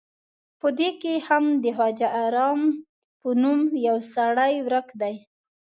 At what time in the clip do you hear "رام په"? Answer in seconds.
2.35-3.29